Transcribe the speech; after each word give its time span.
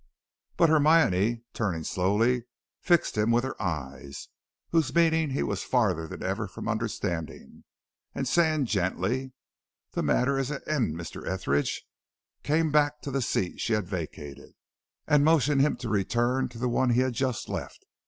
But 0.57 0.69
Hermione, 0.69 1.43
turning 1.53 1.83
slowly, 1.83 2.45
fixed 2.79 3.15
him 3.15 3.29
with 3.29 3.43
her 3.43 3.55
eyes, 3.61 4.29
whose 4.71 4.95
meaning 4.95 5.29
he 5.29 5.43
was 5.43 5.61
farther 5.63 6.07
than 6.07 6.23
ever 6.23 6.47
from 6.47 6.67
understanding, 6.67 7.65
and 8.15 8.27
saying 8.27 8.65
gently, 8.65 9.33
"The 9.91 10.01
matter 10.01 10.39
is 10.39 10.49
at 10.49 10.67
end, 10.67 10.95
Mr. 10.95 11.27
Etheridge," 11.27 11.83
came 12.41 12.71
back 12.71 13.01
to 13.03 13.11
the 13.11 13.21
seat 13.21 13.59
she 13.61 13.73
had 13.73 13.85
vacated, 13.87 14.55
and 15.05 15.23
motioned 15.23 15.59
to 15.61 15.67
him 15.67 15.75
to 15.77 15.87
return 15.89 16.49
to 16.49 16.57
the 16.57 16.67
one 16.67 16.89
he 16.89 17.01
had 17.01 17.13
just 17.13 17.47
left. 17.47 17.85